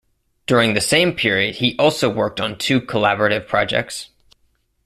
[0.47, 4.09] During the same period he also worked on two collaborative projects.